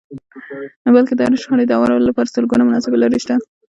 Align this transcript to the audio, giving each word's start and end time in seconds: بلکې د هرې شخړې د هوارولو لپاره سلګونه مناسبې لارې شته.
بلکې 0.95 1.13
د 1.15 1.19
هرې 1.25 1.37
شخړې 1.43 1.65
د 1.67 1.71
هوارولو 1.77 2.07
لپاره 2.09 2.31
سلګونه 2.35 2.63
مناسبې 2.65 2.97
لارې 3.01 3.19
شته. 3.23 3.35